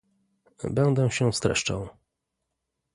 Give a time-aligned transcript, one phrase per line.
[0.71, 1.89] Będę się streszczał